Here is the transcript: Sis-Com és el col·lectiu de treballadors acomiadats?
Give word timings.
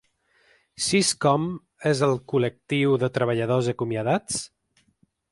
Sis-Com 0.85 1.43
és 1.91 2.01
el 2.07 2.13
col·lectiu 2.33 2.95
de 3.03 3.09
treballadors 3.17 3.69
acomiadats? 3.75 4.41